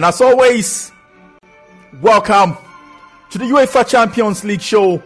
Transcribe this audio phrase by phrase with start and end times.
[0.00, 0.92] And as always,
[2.00, 2.56] welcome
[3.28, 5.02] to the UEFA Champions League show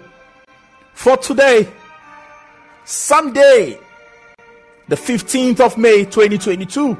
[0.92, 1.68] for today,
[2.84, 3.80] Sunday,
[4.86, 6.94] the 15th of May 2022.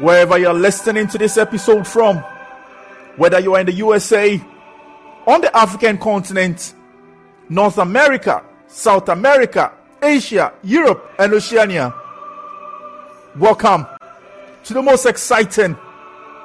[0.00, 2.16] Wherever you're listening to this episode from,
[3.14, 4.42] whether you're in the USA,
[5.28, 6.74] on the African continent,
[7.48, 11.94] North America, South America, Asia, Europe, and Oceania,
[13.36, 13.86] welcome
[14.64, 15.78] to the most exciting,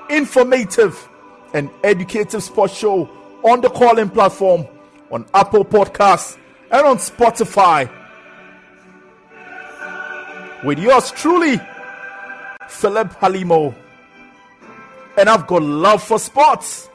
[0.10, 1.10] informative,
[1.54, 3.10] and educative sports show
[3.44, 4.68] on the Callin platform
[5.12, 6.38] on Apple Podcasts
[6.72, 7.90] and on Spotify.
[10.64, 11.60] With yours truly,
[12.68, 13.74] Philip Halimo.
[15.18, 16.90] And I've got love for sports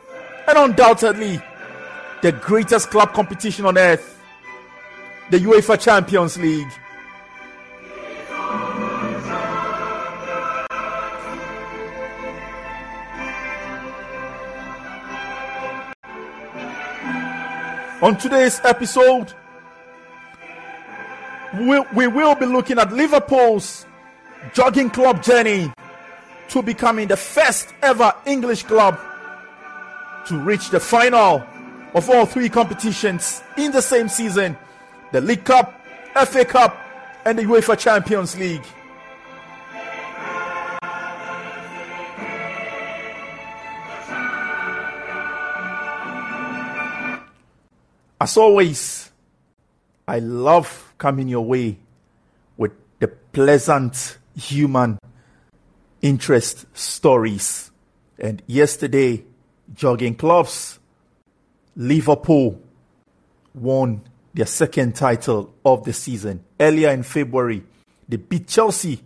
[0.46, 1.40] and undoubtedly
[2.22, 4.18] the greatest club competition on earth,
[5.30, 6.70] the UEFA Champions League.
[18.02, 19.32] On today's episode,
[21.58, 23.86] we, we will be looking at Liverpool's
[24.52, 25.72] Jurgen Klopp journey
[26.48, 28.98] to becoming the first ever English club
[30.26, 31.44] to reach the final
[31.94, 34.56] of all three competitions in the same season
[35.12, 35.80] the League Cup,
[36.26, 36.76] FA Cup,
[37.24, 38.64] and the UEFA Champions League.
[48.24, 49.10] As always,
[50.08, 51.76] I love coming your way
[52.56, 54.98] with the pleasant human
[56.00, 57.70] interest stories.
[58.18, 59.24] And yesterday,
[59.74, 60.78] Jurgen Klopp's,
[61.76, 62.62] Liverpool
[63.52, 64.00] won
[64.32, 66.44] their second title of the season.
[66.58, 67.62] Earlier in February,
[68.08, 69.02] they beat Chelsea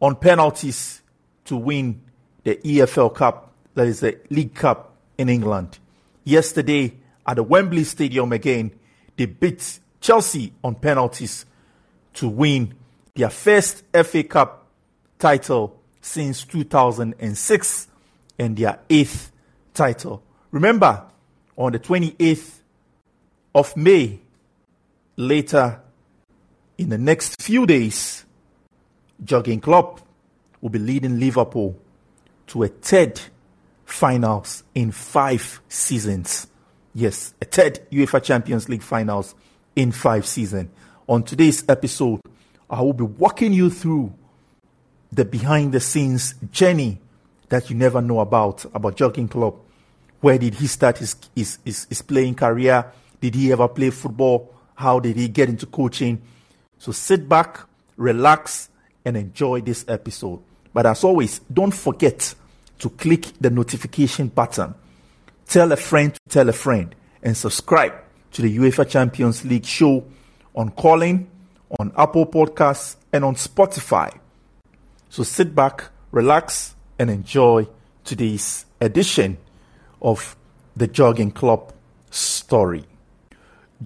[0.00, 1.02] on penalties
[1.46, 2.00] to win
[2.44, 5.80] the EFL Cup, that is the League Cup in England.
[6.22, 6.94] Yesterday,
[7.26, 8.70] at the Wembley Stadium again,
[9.16, 11.46] they beat Chelsea on penalties
[12.14, 12.74] to win
[13.14, 14.66] their first FA Cup
[15.18, 17.88] title since 2006
[18.38, 19.32] and their eighth
[19.74, 20.22] title.
[20.50, 21.04] Remember,
[21.56, 22.60] on the 28th
[23.54, 24.20] of May,
[25.16, 25.80] later
[26.78, 28.24] in the next few days,
[29.24, 30.00] Jurgen Klopp
[30.60, 31.76] will be leading Liverpool
[32.48, 33.20] to a third
[33.84, 36.46] finals in five seasons.
[36.98, 39.34] Yes, a third UEFA Champions League finals
[39.76, 40.70] in five seasons.
[41.06, 42.22] On today's episode,
[42.70, 44.14] I will be walking you through
[45.12, 46.98] the behind the scenes journey
[47.50, 49.56] that you never know about about Jurgen Klopp.
[50.22, 52.90] Where did he start his, his, his, his playing career?
[53.20, 54.54] Did he ever play football?
[54.74, 56.22] How did he get into coaching?
[56.78, 57.60] So sit back,
[57.98, 58.70] relax,
[59.04, 60.40] and enjoy this episode.
[60.72, 62.34] But as always, don't forget
[62.78, 64.74] to click the notification button
[65.48, 67.94] tell a friend to tell a friend, and subscribe
[68.32, 70.04] to the UEFA Champions League show
[70.54, 71.28] on Callin,
[71.78, 74.16] on Apple Podcasts, and on Spotify.
[75.08, 77.68] So sit back, relax, and enjoy
[78.04, 79.38] today's edition
[80.02, 80.36] of
[80.76, 81.72] the Jurgen Klopp
[82.10, 82.84] story.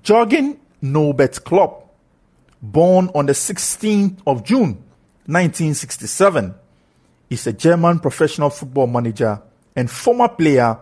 [0.03, 1.95] Jurgen Norbert Klopp,
[2.63, 4.83] born on the 16th of June
[5.27, 6.55] 1967,
[7.29, 9.41] is a German professional football manager
[9.77, 10.77] and former player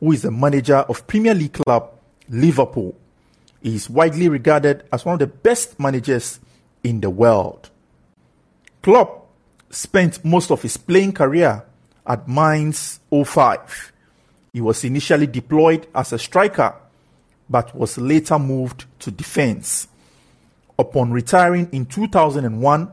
[0.00, 1.92] who is the manager of Premier League club
[2.28, 2.94] Liverpool.
[3.62, 6.40] He is widely regarded as one of the best managers
[6.84, 7.70] in the world.
[8.82, 9.26] Klopp
[9.70, 11.64] spent most of his playing career
[12.06, 13.92] at Mainz 05.
[14.52, 16.74] He was initially deployed as a striker
[17.48, 19.88] but was later moved to defense.
[20.78, 22.90] Upon retiring in 2001,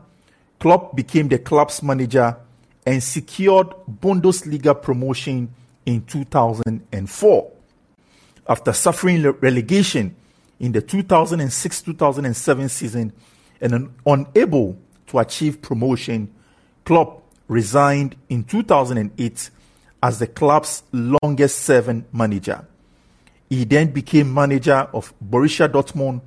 [0.58, 2.36] Klopp became the club's manager
[2.86, 3.68] and secured
[4.00, 5.52] Bundesliga promotion
[5.86, 7.50] in 2004.
[8.46, 10.14] After suffering relegation
[10.60, 13.12] in the 2006 2007 season
[13.60, 16.32] and unable to achieve promotion,
[16.84, 19.50] Klopp resigned in 2008
[20.02, 22.66] as the club's longest serving manager.
[23.48, 26.20] He then became manager of Borussia Dortmund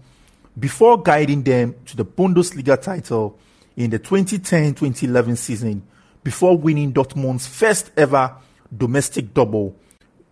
[0.57, 3.38] before guiding them to the Bundesliga title
[3.75, 5.83] in the 2010 2011 season
[6.24, 8.36] before winning Dortmund's first ever
[8.75, 9.75] domestic double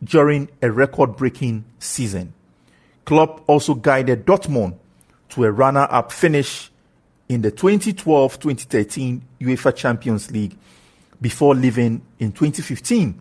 [0.04, 2.34] during a record breaking season.
[3.06, 4.78] Klopp also guided Dortmund
[5.30, 6.72] to a runner up finish
[7.30, 10.58] in the 2012 2013 UEFA Champions League
[11.22, 13.20] before leaving in 2015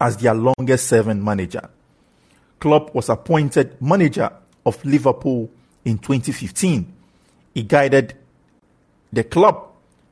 [0.00, 1.68] as their longest serving manager.
[2.58, 4.30] Klopp was appointed manager
[4.64, 5.50] of Liverpool
[5.84, 6.92] in 2015.
[7.54, 8.14] He guided
[9.12, 9.69] the club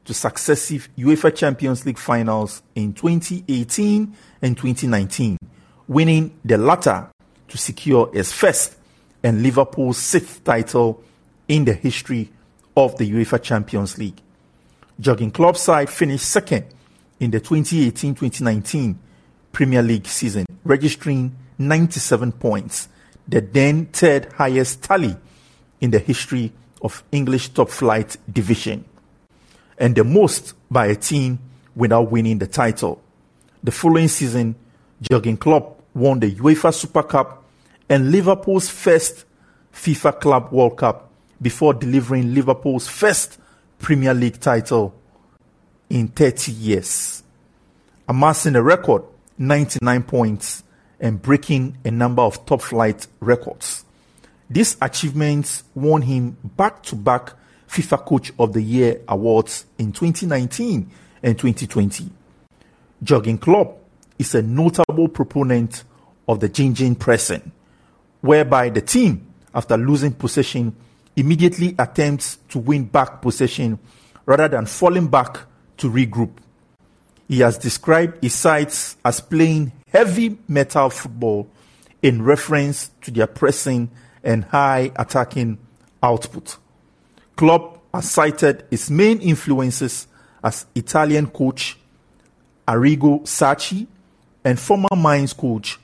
[0.09, 5.37] to successive UEFA Champions League finals in 2018 and 2019,
[5.87, 7.11] winning the latter
[7.47, 8.77] to secure his first
[9.23, 11.05] and Liverpool's sixth title
[11.47, 12.31] in the history
[12.75, 14.19] of the UEFA Champions League.
[14.99, 16.65] Jurgen Klopp side finished second
[17.21, 18.97] in the 2018-2019
[19.53, 22.89] Premier League season, registering 97 points,
[23.29, 25.15] the then third highest tally
[25.83, 26.51] in the history
[26.81, 28.87] of English top flight division,
[29.79, 31.39] and the most by a team
[31.75, 33.01] without winning the title.
[33.63, 34.57] The following season,
[35.01, 37.45] Jurgen Klopp won the UEFA Super Cup
[37.89, 39.25] and Liverpool's first
[39.73, 41.11] FIFA Club World Cup
[41.41, 43.39] before delivering Liverpool's first
[43.79, 44.95] Premier League title
[45.89, 47.23] in 30 years,
[48.09, 49.05] amassing a record
[49.39, 50.65] 99 points
[51.01, 53.85] and breaking a number of top flight records.
[54.51, 57.35] These achievements won him back to back
[57.69, 60.91] FIFA Coach of the Year awards in 2019
[61.23, 62.11] and 2020.
[63.03, 63.79] Jurgen Klopp
[64.19, 65.85] is a notable proponent
[66.27, 67.53] of the Gegen pressing,
[68.21, 70.75] whereby the team, after losing possession,
[71.17, 73.79] immediately attempts to win back possession
[74.27, 75.39] rather than falling back
[75.77, 76.31] to regroup.
[77.29, 81.49] He has described his sides as playing heavy metal football
[82.03, 83.91] in reference to their pressing
[84.23, 85.59] and high attacking
[86.03, 86.57] output.
[87.39, 90.09] Klopp has cited his main influences
[90.43, 91.79] as Italian coach
[92.67, 93.87] Arrigo Sacchi
[94.45, 95.79] and former Mainz coach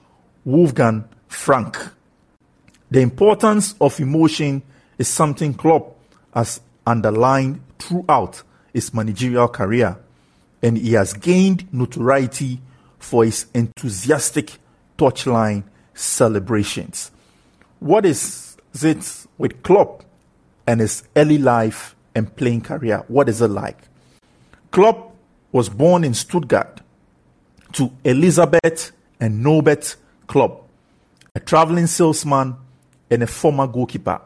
[0.44, 1.78] Wolfgang Frank.
[2.90, 4.62] The importance of emotion
[4.98, 5.96] is something Klopp
[6.34, 8.42] has underlined throughout
[8.72, 9.96] his managerial career,
[10.60, 12.60] and he has gained notoriety
[12.98, 14.58] for his enthusiastic
[14.98, 15.62] touchline
[15.94, 17.12] celebrations.
[17.78, 20.04] What is it with Klopp
[20.66, 23.04] and his early life and playing career?
[23.08, 23.78] What is it like?
[24.70, 25.14] Klopp
[25.52, 26.80] was born in Stuttgart
[27.72, 29.96] to Elisabeth and Norbert
[30.26, 30.68] Klopp,
[31.34, 32.56] a traveling salesman
[33.10, 34.20] and a former goalkeeper.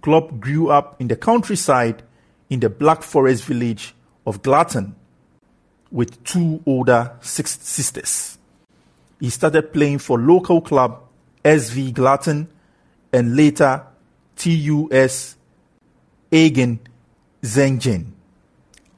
[0.00, 2.02] Klopp grew up in the countryside
[2.50, 3.94] in the Black Forest village
[4.26, 4.94] of Glatten
[5.90, 8.38] with two older sisters.
[9.20, 11.00] He started playing for local club
[11.44, 12.48] SV Glatten
[13.12, 13.82] and later
[14.36, 15.36] TUS
[16.34, 16.80] Agen
[17.42, 18.06] Zengen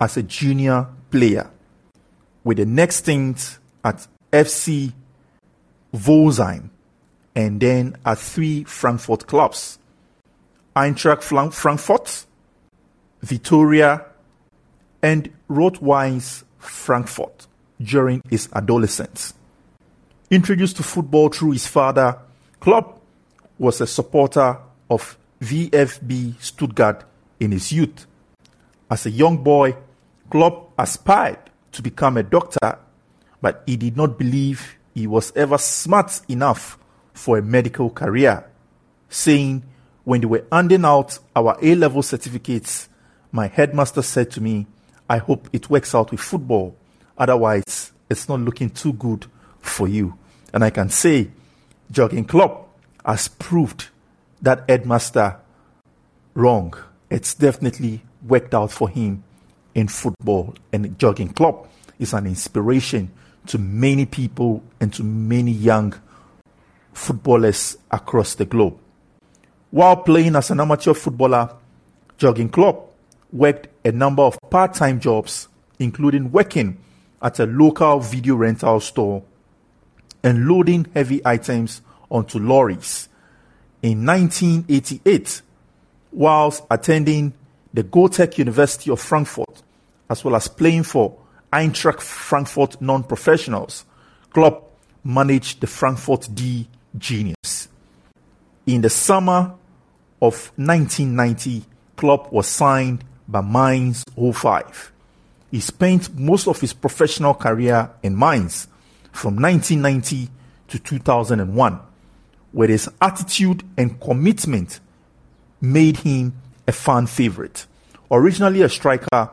[0.01, 1.51] as a junior player,
[2.43, 4.93] with the next stint at FC
[5.95, 6.71] Pforzheim
[7.35, 9.79] and then at three Frankfurt clubs
[10.75, 12.27] Eintracht Frankfurt,
[13.25, 14.05] Viktoria,
[15.03, 17.47] and Rot-Weiss Frankfurt
[17.81, 19.35] during his adolescence.
[20.31, 22.19] Introduced to football through his father,
[22.61, 23.01] Klopp
[23.59, 24.59] was a supporter
[24.91, 27.05] of VfB Stuttgart
[27.41, 28.07] in his youth.
[28.91, 29.77] As a young boy,
[30.31, 31.39] Klopp aspired
[31.73, 32.79] to become a doctor,
[33.41, 36.79] but he did not believe he was ever smart enough
[37.13, 38.47] for a medical career,
[39.09, 39.63] saying,
[40.05, 42.89] When they were handing out our A level certificates,
[43.33, 44.67] my headmaster said to me,
[45.09, 46.77] I hope it works out with football.
[47.19, 49.27] Otherwise, it's not looking too good
[49.61, 50.19] for you.
[50.53, 51.31] And I can say,
[51.91, 52.69] Jurgen Klopp
[53.05, 53.89] has proved
[54.43, 55.37] that headmaster
[56.35, 56.75] wrong.
[57.09, 59.23] It's definitely worked out for him
[59.75, 60.55] in football.
[60.73, 63.11] And Jurgen Klopp is an inspiration
[63.47, 65.95] to many people and to many young
[66.93, 68.79] footballers across the globe.
[69.71, 71.51] While playing as an amateur footballer,
[72.19, 72.95] Jurgen Klopp
[73.33, 75.49] worked a number of part time jobs,
[75.79, 76.79] including working
[77.23, 79.23] at a local video rental store
[80.23, 83.09] and loading heavy items onto lorries.
[83.83, 85.43] In 1988,
[86.17, 87.35] whilst attending
[87.75, 89.63] the Goethe University of Frankfurt,
[90.09, 91.15] as well as playing for
[91.53, 93.85] Eintracht Frankfurt non professionals,
[94.31, 94.73] Klopp
[95.05, 97.69] managed the Frankfurt D Genius.
[98.67, 99.55] In the summer
[100.23, 101.65] of 1990,
[101.97, 104.93] Klopp was signed by Mainz 05.
[105.51, 108.69] He spent most of his professional career in Mainz
[109.13, 110.31] from 1990
[110.69, 111.79] to 2001,
[112.53, 114.81] where his attitude and commitment
[115.61, 116.35] made him
[116.67, 117.67] a fan favorite.
[118.11, 119.31] Originally a striker,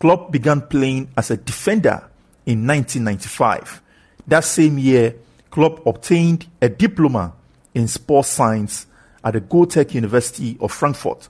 [0.00, 2.08] Klopp began playing as a defender
[2.46, 3.82] in 1995.
[4.26, 5.14] That same year,
[5.50, 7.32] Klopp obtained a diploma
[7.74, 8.86] in sports science
[9.24, 11.28] at the Goethe University of Frankfurt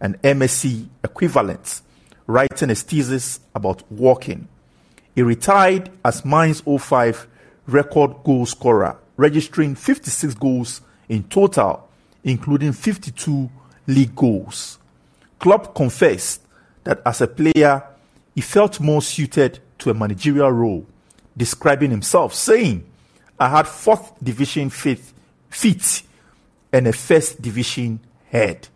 [0.00, 1.82] an MSc equivalent,
[2.26, 4.48] writing his thesis about walking.
[5.14, 7.26] He retired as Mainz 05
[7.66, 11.88] record goal scorer, registering 56 goals in total,
[12.24, 13.50] including 52
[13.94, 14.78] league goals.
[15.38, 16.42] Klopp confessed
[16.84, 17.82] that as a player,
[18.34, 20.86] he felt more suited to a managerial role,
[21.36, 22.86] describing himself, saying,
[23.38, 25.00] I had fourth division feet,
[25.48, 26.02] feet
[26.72, 28.68] and a first division head.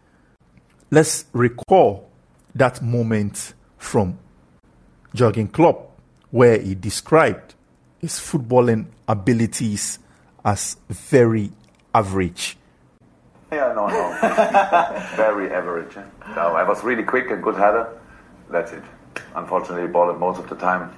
[0.91, 2.09] Let's recall
[2.55, 4.19] that moment from
[5.15, 5.97] Jurgen Klopp,
[6.31, 7.55] where he described
[7.99, 9.99] his footballing abilities
[10.45, 11.53] as very
[11.95, 12.57] average.
[13.55, 14.19] Yeah, no, no.
[15.17, 15.97] very average.
[15.97, 16.03] Eh?
[16.35, 17.87] No, I was really quick and good header.
[18.51, 18.83] That's it.
[19.37, 20.93] Unfortunately, ball it most of the time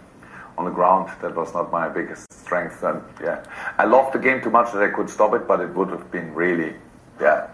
[0.56, 1.10] on the ground.
[1.20, 2.82] That was not my biggest strength.
[2.82, 3.44] And yeah,
[3.76, 6.10] I loved the game too much that I could stop it, but it would have
[6.10, 6.74] been really,
[7.20, 7.48] yeah,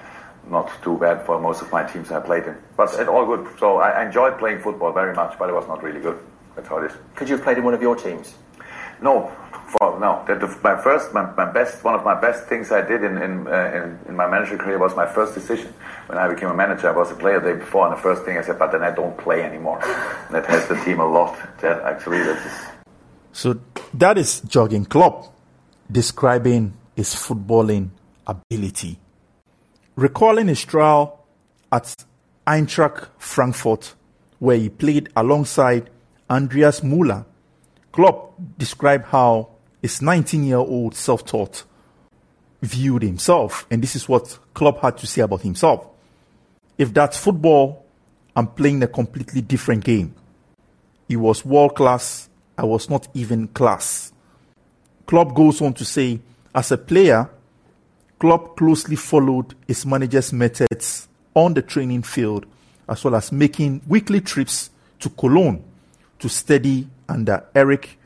[0.49, 2.57] not too bad for most of my teams I played in.
[2.77, 3.59] But it's all good.
[3.59, 6.19] So I enjoyed playing football very much, but it was not really good.
[6.55, 6.97] That's how it is.
[7.17, 8.35] Could you have played in one of your teams?
[9.01, 9.33] No,
[9.79, 10.23] for no.
[10.27, 13.47] That my first, my, my best, one of my best things I did in in,
[13.47, 15.73] uh, in, in my manager career was my first decision.
[16.07, 18.25] When I became a manager, I was a player the day before, and the first
[18.25, 19.79] thing I said, but then I don't play anymore.
[20.31, 21.37] that helps the team a lot.
[21.61, 22.53] That actually, that is.
[23.33, 23.61] So
[23.95, 25.35] that is Jurgen Klopp
[25.91, 27.91] describing his footballing
[28.27, 28.99] ability.
[29.97, 31.25] Recalling his trial
[31.71, 31.95] at
[32.47, 33.95] Eintracht Frankfurt,
[34.39, 35.89] where he played alongside
[36.29, 37.25] Andreas Müller,
[37.93, 39.52] Klopp described how
[39.83, 41.65] his 19 year old self taught
[42.63, 43.67] viewed himself.
[43.71, 45.87] And this is what Klopp had to say about himself.
[46.79, 47.85] If that's football,
[48.35, 50.15] I'm playing a completely different game.
[51.09, 52.31] He was world class.
[52.57, 54.13] I was not even class.
[55.07, 56.21] Klopp goes on to say,
[56.55, 57.29] as a player,
[58.19, 62.47] Klopp closely followed his manager's methods on the training field,
[62.89, 64.71] as well as making weekly trips
[65.01, 65.65] to Cologne
[66.21, 67.99] to study under Erich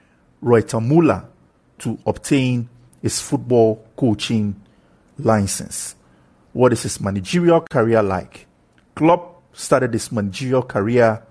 [0.42, 1.26] Rutemöller
[1.78, 2.68] to obtain
[3.02, 4.60] his football coaching
[5.18, 5.94] license.
[6.52, 8.46] What is his managerial career like?
[8.94, 11.22] Klopp started his managerial career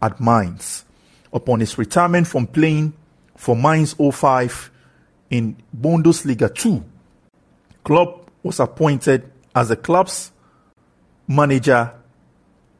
[0.00, 0.84] at Mainz.
[1.32, 2.94] Upon his retirement from playing
[3.36, 4.70] for Mainz 05
[5.30, 6.82] in Bundesliga 2,
[7.84, 10.32] Klopp was appointed as the club's
[11.28, 11.92] manager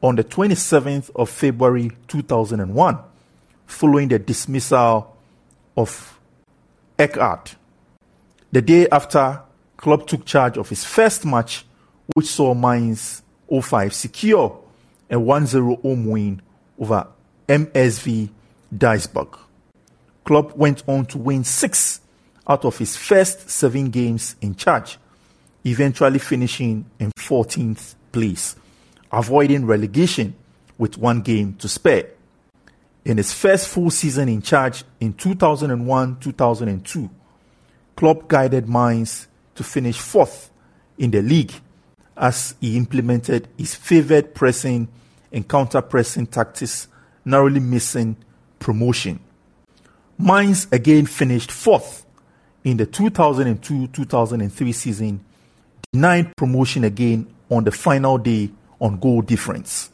[0.01, 2.99] on the 27th of February 2001
[3.65, 5.15] following the dismissal
[5.77, 6.19] of
[7.01, 7.55] Eckhard.
[8.51, 9.41] The day after,
[9.75, 11.65] Klopp took charge of his first match,
[12.13, 14.61] which saw Mainz 05 secure
[15.09, 16.41] a 1-0 home win
[16.77, 17.07] over
[17.47, 18.29] MSV
[18.71, 19.35] Duisburg.
[20.25, 22.01] Klopp went on to win six
[22.47, 24.99] out of his first seven games in charge,
[25.65, 28.55] eventually finishing in 14th place,
[29.11, 30.35] avoiding relegation
[30.77, 32.11] with one game to spare.
[33.03, 37.09] In his first full season in charge in 2001 2002,
[37.95, 40.51] Klopp guided Mainz to finish fourth
[40.97, 41.53] in the league
[42.15, 44.87] as he implemented his favored pressing
[45.31, 46.87] and counter pressing tactics,
[47.25, 48.15] narrowly missing
[48.59, 49.19] promotion.
[50.19, 52.05] Mainz again finished fourth
[52.63, 55.25] in the 2002 2003 season,
[55.91, 59.89] denied promotion again on the final day on goal difference.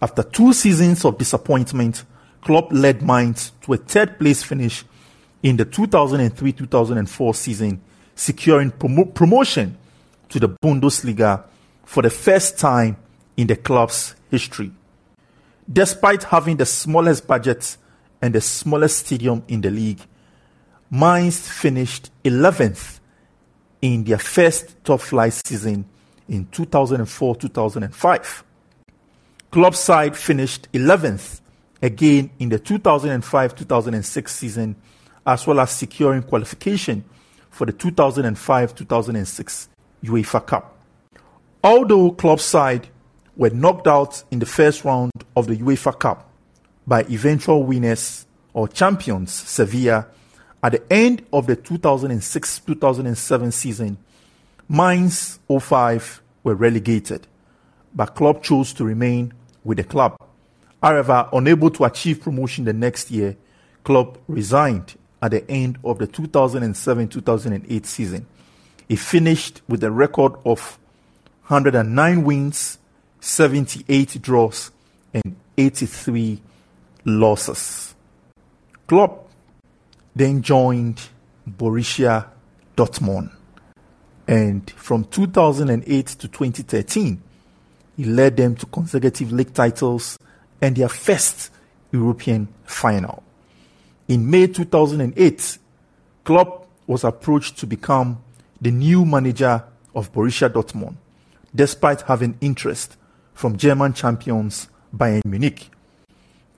[0.00, 2.04] After two seasons of disappointment,
[2.40, 4.84] Klopp led Mainz to a third place finish
[5.42, 7.80] in the 2003 2004 season,
[8.14, 9.76] securing promo- promotion
[10.28, 11.44] to the Bundesliga
[11.84, 12.96] for the first time
[13.36, 14.70] in the club's history.
[15.70, 17.76] Despite having the smallest budget
[18.22, 20.00] and the smallest stadium in the league,
[20.90, 23.00] Mainz finished 11th
[23.82, 25.84] in their first top flight season
[26.28, 28.44] in 2004 2005.
[29.58, 31.40] Klopp side finished 11th
[31.82, 34.76] again in the 2005 2006 season,
[35.26, 37.02] as well as securing qualification
[37.50, 39.68] for the 2005 2006
[40.04, 40.78] UEFA Cup.
[41.64, 42.86] Although Klopp side
[43.36, 46.30] were knocked out in the first round of the UEFA Cup
[46.86, 50.06] by eventual winners or champions Sevilla
[50.62, 53.98] at the end of the 2006 2007 season,
[54.68, 57.26] Mainz 05 were relegated,
[57.92, 59.32] but Klopp chose to remain
[59.68, 60.16] with the club.
[60.82, 63.36] However, unable to achieve promotion the next year,
[63.84, 68.26] Klopp resigned at the end of the 2007-2008 season.
[68.88, 70.78] He finished with a record of
[71.48, 72.78] 109 wins,
[73.20, 74.70] 78 draws,
[75.12, 76.40] and 83
[77.04, 77.94] losses.
[78.86, 79.28] Klopp
[80.16, 81.02] then joined
[81.46, 82.26] Borussia
[82.74, 83.30] Dortmund,
[84.26, 87.22] and from 2008 to 2013,
[87.98, 90.18] he led them to consecutive league titles
[90.62, 91.50] and their first
[91.90, 93.24] European final.
[94.06, 95.58] In May 2008,
[96.24, 98.22] Klopp was approached to become
[98.60, 99.64] the new manager
[99.96, 100.94] of Borussia Dortmund,
[101.52, 102.96] despite having interest
[103.34, 105.68] from German champions Bayern Munich.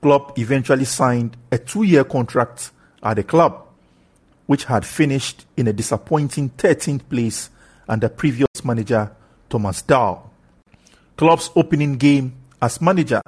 [0.02, 2.70] Klopp eventually signed a two year contract
[3.02, 3.66] at the club,
[4.47, 7.49] which had finished in a disappointing 13th place
[7.88, 9.11] under previous manager
[9.49, 10.29] Thomas Tuchel.
[11.20, 13.20] Klopp's opening game as manager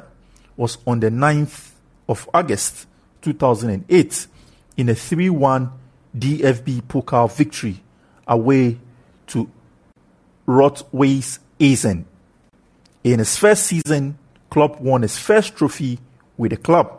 [0.56, 1.72] was on the 9th
[2.08, 2.87] of August
[3.20, 4.26] 2008
[4.78, 5.70] in a 3 1
[6.16, 7.82] DFB Pokal victory
[8.26, 8.78] away
[9.26, 9.46] to
[10.46, 12.06] Rot-Weiss Essen.
[13.04, 14.16] In his first season,
[14.49, 15.99] Klopp won his first trophy
[16.38, 16.99] with the club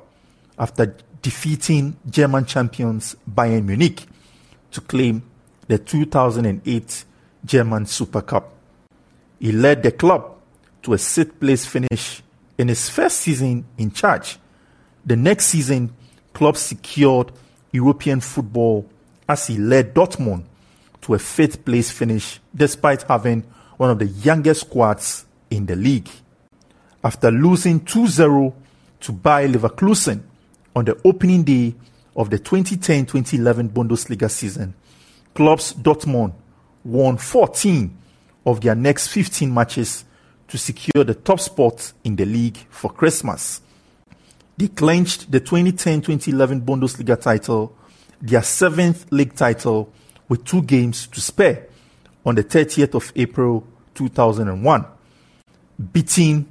[0.60, 4.06] after defeating German champions Bayern Munich
[4.70, 5.24] to claim
[5.68, 7.06] the 2008
[7.46, 8.54] German Super Cup.
[9.40, 10.34] He led the club
[10.84, 12.22] to a sixth place finish
[12.58, 14.38] in his first season in charge.
[15.06, 15.94] The next season,
[16.34, 17.32] Klopp secured
[17.72, 18.90] European football
[19.28, 20.46] as he led Dortmund
[21.02, 23.44] to a fifth place finish despite having
[23.78, 26.10] one of the youngest squads in the league.
[27.04, 28.56] After losing 2 0
[29.02, 30.22] to Bayer Leverkusen
[30.76, 31.76] on the opening day
[32.16, 34.74] of the 2010 2011 Bundesliga season,
[35.34, 36.34] Klopp's Dortmund
[36.84, 37.98] won 14
[38.46, 40.06] of their next 15 matches
[40.54, 43.60] to secure the top spot in the league for Christmas.
[44.56, 47.76] They clinched the 2010 2011 Bundesliga title,
[48.22, 49.92] their seventh league title,
[50.30, 51.70] with two games to spare
[52.24, 54.86] on the 30th of April 2001,
[55.92, 56.46] beating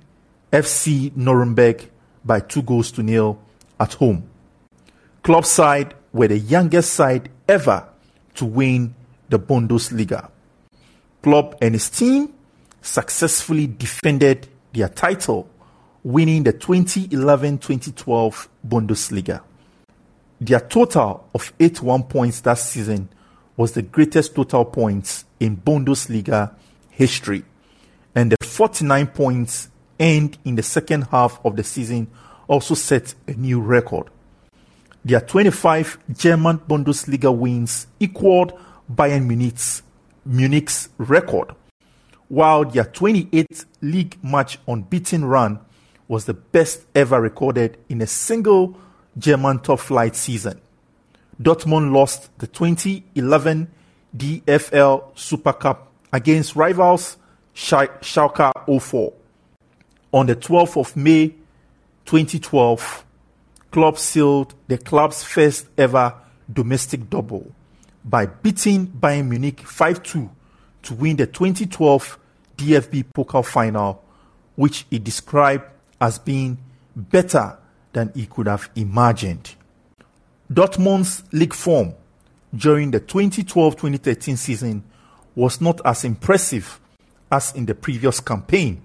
[0.51, 1.89] FC Nuremberg
[2.25, 3.41] by two goals to nil
[3.79, 4.29] at home.
[5.23, 7.87] Klopp side were the youngest side ever
[8.35, 8.97] to win
[9.29, 10.29] the Bundesliga.
[11.23, 12.32] Klopp and his team
[12.83, 15.49] successfully defended their title,
[16.05, 19.41] winning the 2011-2012 Bundesliga.
[20.41, 23.09] Their total of 81 points that season
[23.57, 26.55] was the greatest total points in Bundesliga
[26.91, 27.45] history,
[28.15, 29.69] and the 49 points
[30.01, 32.09] earned in the second half of the season
[32.49, 34.09] also set a new record.
[35.05, 38.53] Their 25 German Bundesliga wins equaled
[38.93, 39.83] Bayern Munich's,
[40.27, 41.55] Munich's record,
[42.33, 45.61] while their 28th league match unbeaten run
[46.09, 48.75] was the best ever recorded in a single
[49.19, 50.59] German top flight season.
[51.39, 53.71] Dortmund lost the 2011
[54.17, 57.19] DFL Super Cup against rivals
[57.55, 59.13] Schalke 04.
[60.15, 61.35] On the 12th of May
[62.07, 63.05] 2012,
[63.71, 66.15] Klopp sealed the club's first ever
[66.51, 67.53] domestic double
[68.03, 70.31] by beating Bayern Munich 5-2
[70.85, 72.19] to win the 2012
[72.57, 74.03] DFB Pokal final,
[74.57, 75.65] which he described
[76.01, 76.59] as being
[76.95, 77.59] better
[77.93, 79.55] than he could have imagined.
[80.53, 81.95] Dortmund's league form
[82.55, 84.85] during the 2012-2013 season
[85.35, 86.81] was not as impressive
[87.31, 88.83] as in the previous campaign,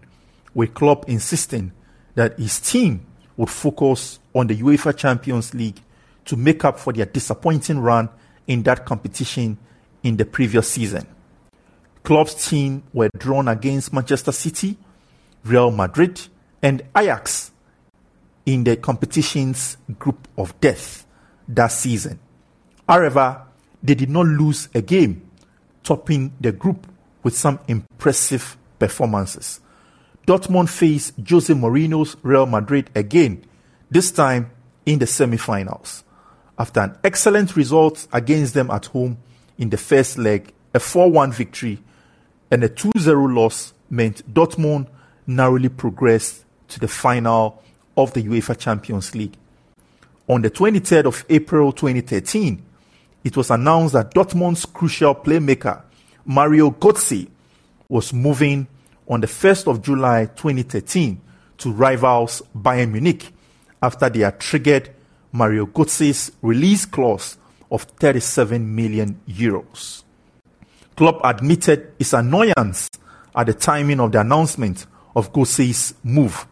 [0.54, 1.74] with Klopp insisting
[2.16, 5.82] that his team would focus on the UEFA Champions League
[6.26, 8.10] to make up for their disappointing run
[8.48, 9.58] in that competition
[10.04, 11.06] in the previous season.
[12.08, 14.78] Klopp's team were drawn against Manchester City,
[15.44, 16.22] Real Madrid,
[16.62, 17.52] and Ajax
[18.46, 21.06] in the competition's group of death
[21.50, 22.18] that season.
[22.88, 23.42] However,
[23.84, 25.30] they did not lose a game,
[25.84, 26.88] topping the group
[27.24, 29.60] with some impressive performances.
[30.26, 33.44] Dortmund faced Jose Mourinho's Real Madrid again,
[33.92, 34.50] this time
[34.86, 36.06] in the semi-finals.
[36.58, 39.18] After an excellent result against them at home
[39.58, 41.80] in the first leg, a 4-1 victory
[42.52, 44.88] and a 2-0 loss meant Dortmund
[45.26, 47.62] narrowly progressed to the final
[47.96, 49.36] of the UEFA Champions League.
[50.28, 52.64] On the 23rd of April 2013,
[53.24, 55.82] it was announced that Dortmund's crucial playmaker,
[56.26, 57.28] Mario Götze,
[57.90, 58.68] was moving
[59.08, 61.20] on the 1st of July 2013
[61.58, 63.32] to rivals Bayern Munich
[63.82, 64.94] after they had triggered
[65.32, 67.38] Mario Götze's release clause
[67.72, 70.04] of 37 million euros.
[70.98, 72.90] Klopp admitted his annoyance
[73.36, 76.48] at the timing of the announcement of Götze's move,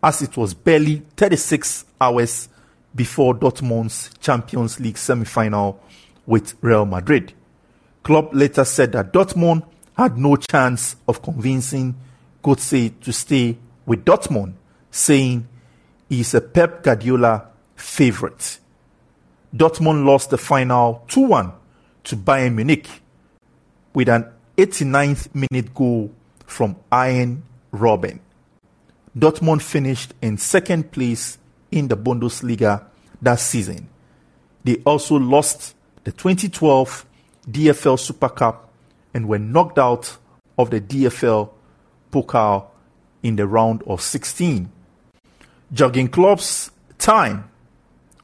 [0.00, 2.48] as it was barely 36 hours
[2.94, 5.80] before Dortmund's Champions League semi-final
[6.26, 7.32] with Real Madrid.
[8.04, 9.66] Klopp later said that Dortmund
[9.96, 11.96] had no chance of convincing
[12.44, 14.52] Götze to stay with Dortmund,
[14.92, 15.48] saying
[16.08, 18.60] he is a Pep Guardiola favorite.
[19.52, 21.52] Dortmund lost the final 2-1
[22.04, 23.01] to Bayern Munich
[23.94, 24.26] with an
[24.56, 26.10] 89th minute goal
[26.46, 28.20] from Arjen Robben.
[29.16, 31.38] Dortmund finished in second place
[31.70, 32.84] in the Bundesliga
[33.20, 33.88] that season.
[34.64, 35.74] They also lost
[36.04, 37.06] the 2012
[37.50, 38.70] DFL Super Cup
[39.12, 40.16] and were knocked out
[40.58, 41.50] of the DFL
[42.10, 42.66] Pokal
[43.22, 44.70] in the round of 16.
[45.72, 47.48] Jurgen Klopp's time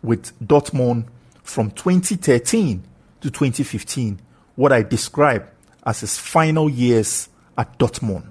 [0.02, 1.06] with Dortmund
[1.42, 2.82] from 2013
[3.20, 4.20] to 2015,
[4.54, 5.48] what I describe
[5.88, 8.26] as his final years at Dortmund.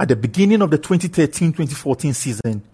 [0.00, 2.64] At the beginning of the 2013-2014 season,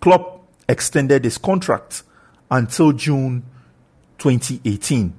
[0.00, 2.02] Klopp extended his contract
[2.50, 3.44] until June
[4.16, 5.12] 2018.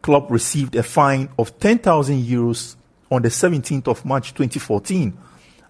[0.00, 2.76] Klopp received a fine of 10,000 euros
[3.10, 5.12] on the 17th of March 2014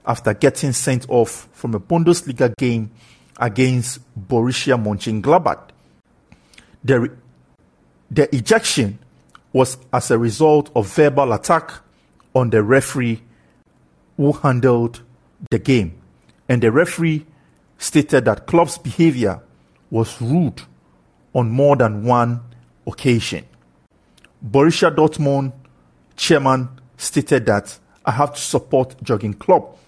[0.07, 2.93] after getting sent off from a Bundesliga game
[3.41, 5.71] against Borussia Mönchengladbach.
[6.85, 7.11] The,
[8.09, 9.01] the ejection
[9.53, 11.73] was as a result of verbal attack
[12.35, 13.23] on the referee
[14.17, 15.03] who handled
[15.51, 16.01] the game.
[16.49, 17.27] And the referee
[17.79, 19.41] stated that Klopp's behavior
[19.91, 20.63] was rude
[21.35, 22.41] on more than one
[22.87, 23.45] occasion.
[24.45, 25.53] Borussia Dortmund
[26.17, 29.79] chairman stated that I have to support Jurgen Klopp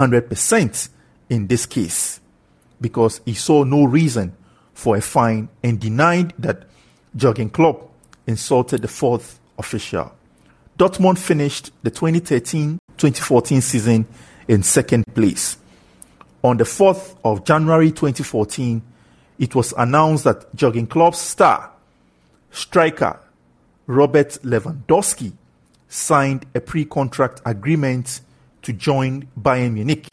[0.00, 0.88] 100%
[1.30, 2.20] in this case
[2.80, 4.36] because he saw no reason
[4.74, 6.64] for a fine and denied that
[7.14, 7.90] Jurgen Klopp
[8.26, 10.12] insulted the fourth official.
[10.78, 14.06] Dortmund finished the 2013-2014 season
[14.48, 15.56] in second place.
[16.44, 18.82] On the 4th of January 2014,
[19.38, 21.70] it was announced that Jurgen Klopp's star
[22.50, 23.18] striker
[23.86, 25.32] Robert Lewandowski
[25.88, 28.20] signed a pre-contract agreement
[28.62, 30.08] to join Bayern Munich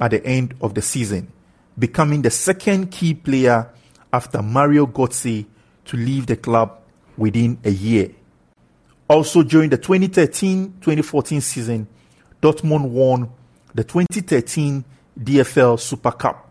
[0.00, 1.30] at the end of the season,
[1.78, 3.68] becoming the second key player
[4.12, 5.46] after Mario Götze
[5.84, 6.81] to leave the club
[7.16, 8.10] within a year.
[9.08, 11.86] Also, during the 2013 2014 season,
[12.40, 13.30] Dortmund won
[13.74, 14.84] the 2013
[15.18, 16.50] DFL Super Cup,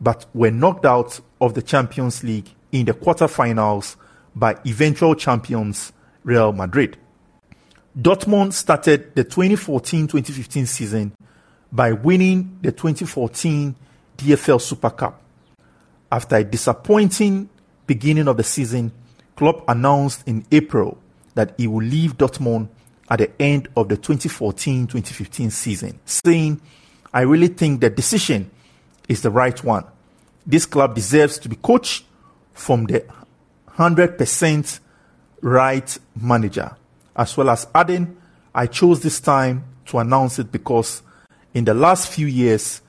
[0.00, 3.96] but were knocked out of the Champions League in the quarterfinals
[4.34, 5.92] by eventual champions
[6.24, 6.96] Real Madrid.
[7.98, 11.12] Dortmund started the 2014 2015 season
[11.72, 13.74] by winning the 2014
[14.16, 15.22] DFL Super Cup.
[16.10, 17.48] After a disappointing
[17.86, 18.92] beginning of the season,
[19.38, 20.98] Klopp announced in April
[21.34, 22.68] that he will leave Dortmund
[23.08, 26.60] at the end of the 2014-2015 season, saying,
[27.14, 28.50] I really think the decision
[29.08, 29.84] is the right one.
[30.44, 32.04] This club deserves to be coached
[32.52, 33.04] from the
[33.76, 34.80] 100%
[35.40, 36.76] right manager,
[37.14, 38.16] as well as adding,
[38.52, 41.02] I chose this time to announce it because
[41.54, 42.82] in the last few years,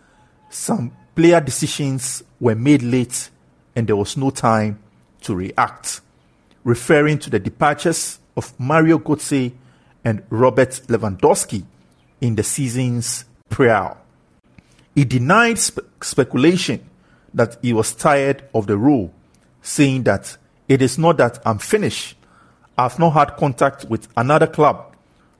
[0.49, 3.29] some player decisions were made late
[3.75, 4.79] and there was no time
[5.21, 6.01] to react,
[6.69, 9.51] referring to the departures of Mario Götze
[10.05, 11.63] and Robert Lewandowski
[12.21, 13.97] in the seasons prior.
[14.93, 16.87] He denied spe- speculation
[17.33, 19.11] that he was tired of the role,
[19.63, 22.15] saying that it is not that I'm finished.
[22.77, 24.95] I've not had contact with another club,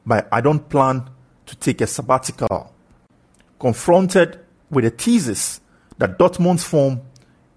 [0.07, 1.07] but I don't plan
[1.45, 2.73] to take a sabbatical.
[3.59, 4.39] Confronted
[4.71, 5.61] with the thesis
[5.99, 7.01] that Dortmund's form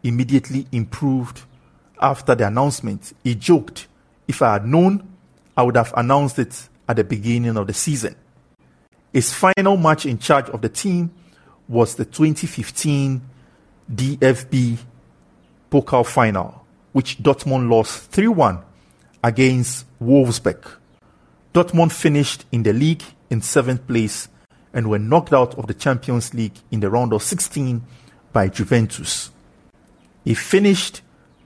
[0.02, 1.44] immediately improved
[2.02, 3.86] after the announcement, he joked,
[4.26, 5.08] If I had known,
[5.56, 8.16] I would have announced it at the beginning of the season.
[9.12, 11.12] His final match in charge of the team
[11.68, 13.20] was the 2015
[13.94, 14.78] DFB
[15.70, 18.58] Pokal final, which Dortmund lost 3 1
[19.22, 20.76] against Wolfsburg.
[21.54, 24.28] Dortmund finished in the league in seventh place
[24.72, 27.82] and were knocked out of the Champions League in the round of 16
[28.32, 29.30] by Juventus.
[30.24, 31.02] He finished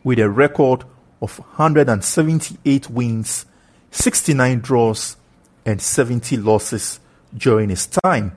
[0.07, 0.85] with a record
[1.21, 3.45] of 178 wins,
[3.91, 5.17] 69 draws,
[5.65, 7.01] and 70 losses
[7.37, 8.31] during his time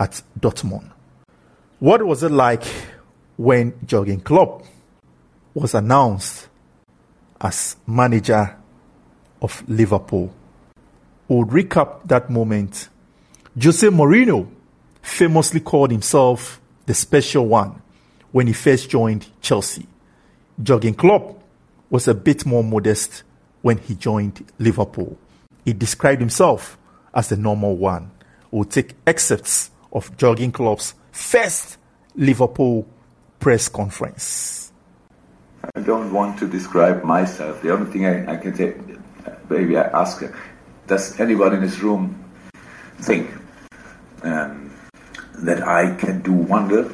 [0.00, 0.90] at Dortmund.
[1.78, 2.64] What was it like
[3.36, 4.64] when Jurgen Klopp
[5.54, 6.48] was announced
[7.40, 8.56] as manager
[9.40, 10.34] of Liverpool?
[11.28, 12.88] We'll recap that moment.
[13.62, 14.50] Jose Mourinho
[15.02, 17.80] famously called himself the special one
[18.32, 19.86] when he first joined Chelsea.
[20.62, 21.42] Jurgen Klopp
[21.90, 23.24] was a bit more modest
[23.62, 25.18] when he joined Liverpool.
[25.64, 26.78] He described himself
[27.14, 28.10] as the normal one.
[28.50, 31.78] We'll take excerpts of Jurgen Klopp's first
[32.14, 32.86] Liverpool
[33.40, 34.72] press conference.
[35.74, 37.62] I don't want to describe myself.
[37.62, 38.74] The only thing I, I can say,
[39.48, 40.22] maybe I ask,
[40.86, 42.24] does anyone in this room
[43.00, 43.30] think
[44.22, 44.72] um,
[45.38, 46.90] that I can do wonder?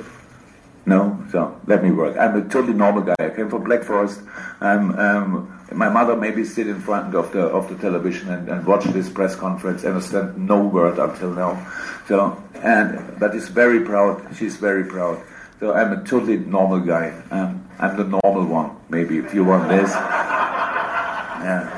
[0.89, 2.17] No, so let me work.
[2.17, 3.15] I'm a totally normal guy.
[3.21, 4.23] I came from Black Forest.
[4.63, 8.67] I'm, um, my mother maybe sit in front of the of the television and, and
[8.67, 11.53] watch this press conference and understand no word until now.
[12.07, 14.35] So and but is very proud.
[14.35, 15.21] She's very proud.
[15.61, 17.13] So I'm a totally normal guy.
[17.31, 19.93] Um, I'm the normal one, maybe if you want this.
[21.39, 21.71] Yeah.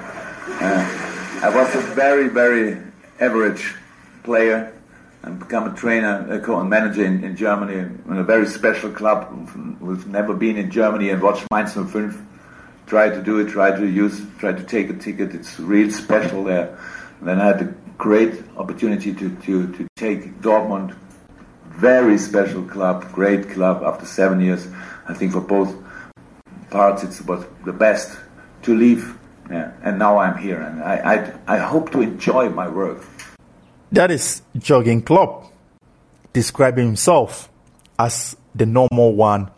[0.59, 2.81] Uh, I was a very very
[3.19, 3.75] average
[4.23, 4.73] player
[5.23, 9.29] and become a trainer, a manager in, in Germany in a very special club.
[9.81, 12.27] We've never been in Germany and watched Mainz 05.
[12.87, 15.35] Try to do it, try to use, try to take a ticket.
[15.35, 16.77] It's real special there.
[17.21, 20.97] And then I had the great opportunity to, to, to take Dortmund,
[21.69, 24.67] very special club, great club after seven years.
[25.07, 25.77] I think for both
[26.71, 28.19] parts it was the best
[28.63, 29.17] to leave.
[29.51, 29.73] Yeah.
[29.83, 33.05] And now I'm here and I, I, I hope to enjoy my work.
[33.93, 35.53] That is Jurgen Klopp
[36.33, 37.51] describing himself
[37.99, 39.51] as the normal one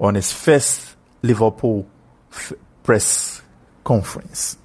[0.00, 1.86] on his first Liverpool
[2.32, 3.42] f- press
[3.84, 4.56] conference.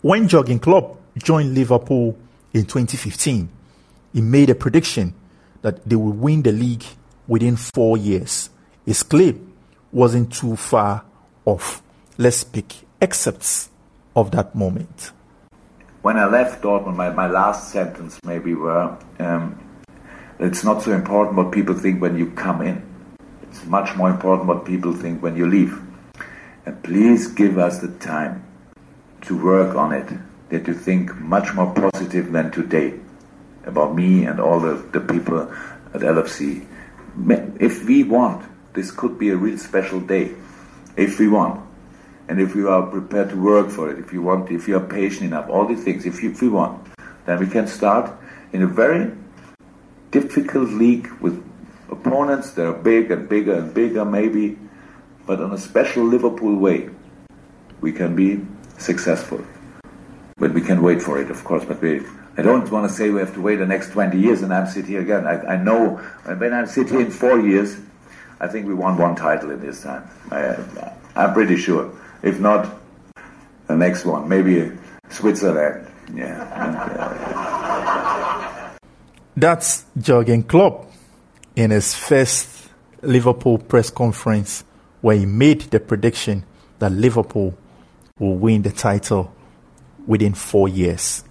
[0.00, 2.16] When Jurgen Klopp joined Liverpool
[2.54, 3.50] in 2015,
[4.14, 5.12] he made a prediction
[5.60, 6.84] that they would win the league
[7.28, 8.48] within four years.
[8.86, 9.52] His claim
[9.92, 11.04] wasn't too far
[11.44, 11.82] off.
[12.16, 13.68] Let's pick excerpts
[14.14, 15.12] of that moment
[16.06, 19.58] when I left Dortmund, my, my last sentence maybe were, um,
[20.38, 22.80] it's not so important what people think when you come in.
[23.42, 25.82] It's much more important what people think when you leave.
[26.64, 28.46] And please give us the time
[29.22, 30.08] to work on it,
[30.50, 33.00] that you think much more positive than today
[33.64, 35.52] about me and all the, the people
[35.92, 36.64] at LFC.
[37.58, 40.36] If we want, this could be a real special day.
[40.96, 41.65] If we want
[42.28, 44.80] and if you are prepared to work for it, if you want, if you are
[44.80, 46.86] patient enough, all these things, if, you, if we want,
[47.24, 48.10] then we can start
[48.52, 49.12] in a very
[50.10, 51.44] difficult league with
[51.90, 54.58] opponents that are big and bigger and bigger, maybe,
[55.26, 56.90] but on a special Liverpool way,
[57.80, 58.44] we can be
[58.78, 59.44] successful.
[60.38, 61.64] But we can wait for it, of course.
[61.64, 62.02] But we,
[62.36, 64.66] I don't want to say we have to wait the next 20 years and I'm
[64.66, 65.26] sit here again.
[65.26, 67.76] I, I know when I sit here in four years,
[68.38, 70.08] I think we won one title in this time.
[70.30, 70.56] I,
[71.14, 71.90] I'm pretty sure.
[72.22, 72.68] If not,
[73.66, 74.72] the next one, maybe
[75.08, 75.86] Switzerland.
[76.14, 77.56] Yeah.
[79.36, 80.90] That's Jurgen Klopp
[81.54, 82.70] in his first
[83.02, 84.64] Liverpool press conference
[85.00, 86.44] where he made the prediction
[86.78, 87.56] that Liverpool
[88.18, 89.32] will win the title
[90.06, 91.22] within four years.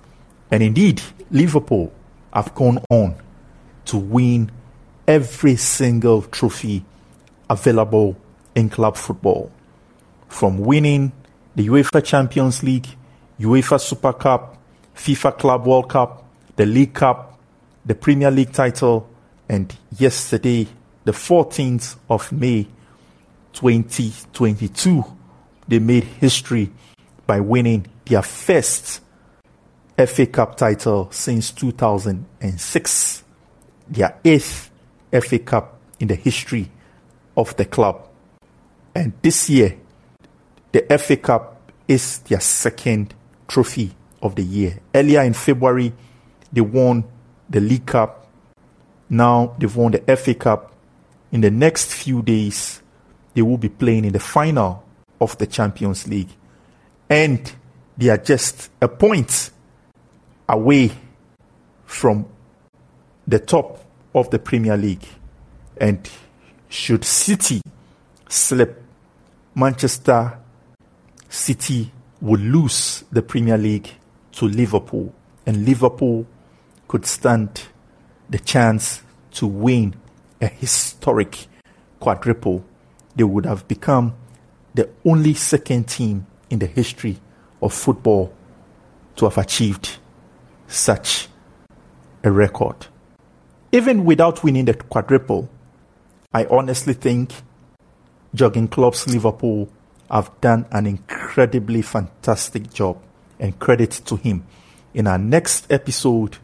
[0.51, 1.91] And indeed, Liverpool
[2.33, 3.15] have gone on
[3.85, 4.51] to win
[5.07, 6.85] every single trophy
[7.49, 8.17] available
[8.53, 9.51] in club football
[10.27, 11.11] from winning
[11.55, 12.87] the UEFA Champions League,
[13.39, 14.57] UEFA Super Cup,
[14.95, 17.39] FIFA Club World Cup, the League Cup,
[17.85, 19.09] the Premier League title,
[19.47, 20.67] and yesterday,
[21.03, 22.67] the 14th of May
[23.53, 25.03] 2022,
[25.67, 26.71] they made history
[27.25, 29.01] by winning their first
[29.97, 33.23] FA Cup title since 2006,
[33.87, 34.71] their eighth
[35.11, 36.69] FA Cup in the history
[37.37, 38.07] of the club.
[38.93, 39.77] And this year,
[40.75, 43.13] the FA Cup is their second
[43.47, 44.77] trophy of the year.
[44.93, 45.93] Earlier in February,
[46.51, 47.05] they won
[47.49, 48.27] the League Cup.
[49.09, 50.73] Now they've won the FA Cup.
[51.31, 52.81] In the next few days,
[53.33, 54.83] they will be playing in the final
[55.21, 56.35] of the Champions League.
[57.09, 57.53] And
[57.97, 59.51] they are just a point
[60.49, 60.91] away
[61.85, 62.25] from
[63.25, 63.79] the top
[64.13, 65.07] of the Premier League.
[65.77, 66.09] And
[66.67, 67.61] should City
[68.27, 68.83] slip,
[69.55, 70.39] Manchester
[71.29, 73.89] City would lose the Premier League
[74.33, 75.13] to Liverpool,
[75.45, 76.25] and Liverpool
[76.87, 77.63] could stand
[78.29, 79.95] the chance to win
[80.41, 81.47] a historic
[81.99, 82.63] quadruple.
[83.15, 84.15] They would have become
[84.73, 87.17] the only second team in the history
[87.61, 88.33] of football
[89.15, 89.97] to have achieved
[90.67, 91.27] such
[92.23, 92.87] a record.
[93.71, 95.49] Even without winning the quadruple,
[96.33, 97.33] I honestly think
[98.33, 99.69] Jurgen Klopp's Liverpool
[100.09, 103.01] have done an incredibly fantastic job,
[103.39, 104.45] and credit to him.
[104.93, 106.37] In our next episode,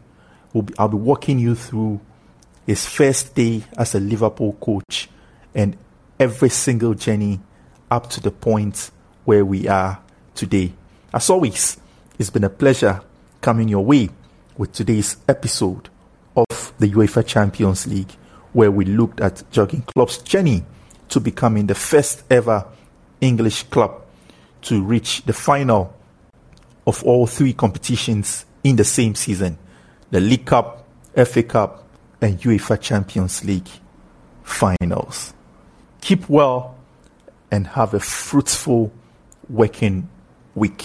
[0.52, 2.00] we'll be, I'll be walking you through
[2.66, 5.08] his first day as a Liverpool coach
[5.54, 5.76] and
[6.18, 7.40] every single journey
[7.90, 8.90] up to the point
[9.24, 10.00] where we are
[10.34, 10.72] today.
[11.12, 11.78] As always,
[12.18, 13.02] it's been a pleasure
[13.40, 14.08] coming your way
[14.56, 15.88] with today's episode
[16.36, 18.12] of the UEFA Champions League,
[18.52, 20.64] where we looked at Jurgen Klopp's journey
[21.08, 22.66] to becoming the first ever
[23.22, 24.02] English club
[24.62, 25.94] to reach the final
[26.86, 29.56] of all three competitions in the same season
[30.10, 31.86] the League Cup, FA Cup,
[32.20, 33.68] and UEFA Champions League
[34.42, 35.32] finals.
[36.02, 36.76] Keep well
[37.50, 38.92] and have a fruitful
[39.48, 40.08] working
[40.54, 40.84] week.